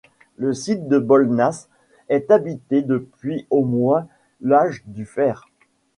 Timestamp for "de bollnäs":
0.87-1.69